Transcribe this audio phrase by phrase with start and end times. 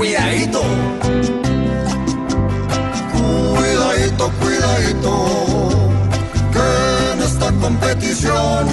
[0.00, 0.62] Cuidadito.
[3.12, 5.12] Cuidadito, cuidadito.
[6.54, 6.68] Que
[7.12, 8.66] en esta competición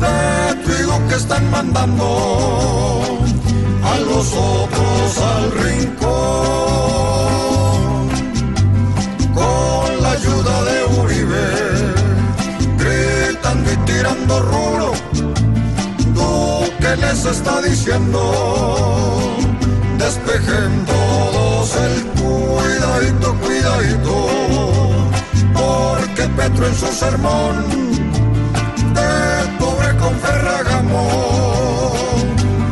[0.00, 2.08] te digo que están mandando
[3.84, 6.00] a los otros al rincón.
[9.32, 11.48] Con la ayuda de Uribe,
[12.78, 14.92] gritando y tirando rulo.
[16.16, 19.36] Duque les está diciendo,
[20.00, 24.16] despejen todos el cuidadito, cuidadito.
[25.54, 27.54] Porque Petro en su sermón
[28.96, 29.10] de
[29.58, 31.04] pobre con Ferragamo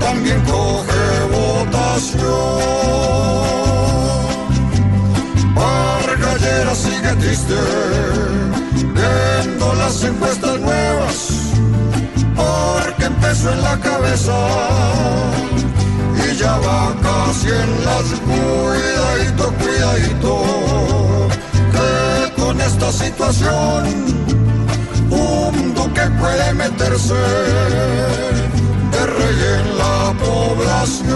[0.00, 1.04] también coge
[1.38, 2.24] votación.
[5.54, 7.54] Vargallera sigue triste,
[8.98, 11.16] viendo las encuestas nuevas,
[12.36, 14.34] porque empezó en la cabeza
[17.34, 20.42] va casi en las cuidadito, cuidadito,
[21.72, 24.24] que con esta situación
[25.10, 27.14] un duque puede meterse
[28.92, 31.14] de rey en la población.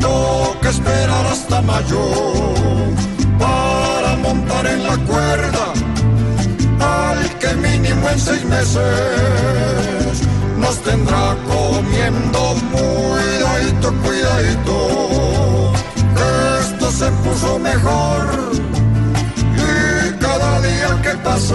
[0.00, 2.04] Toca esperar hasta mayo
[3.38, 5.72] para montar en la cuerda
[6.80, 9.65] al que mínimo en seis meses
[10.56, 15.72] nos tendrá comiendo cuidadito, cuidadito.
[16.60, 18.52] Esto se puso mejor
[19.56, 21.54] y cada día que pasa